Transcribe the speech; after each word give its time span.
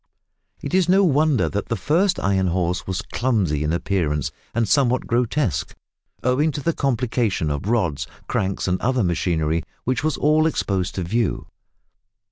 It 0.63 0.73
is 0.73 0.89
no 0.89 1.03
wonder 1.03 1.47
that 1.47 1.67
the 1.67 1.75
first 1.75 2.19
Iron 2.19 2.47
Horse 2.47 2.87
was 2.87 3.03
clumsy 3.03 3.63
in 3.63 3.71
appearance 3.71 4.31
and 4.55 4.67
somewhat 4.67 5.05
grotesque, 5.05 5.75
owing 6.23 6.51
to 6.53 6.63
the 6.63 6.73
complication 6.73 7.51
of 7.51 7.67
rods, 7.69 8.07
cranks, 8.27 8.67
and 8.67 8.81
other 8.81 9.03
machinery, 9.03 9.61
which 9.83 10.03
was 10.03 10.17
all 10.17 10.47
exposed 10.47 10.95
to 10.95 11.03
view. 11.03 11.45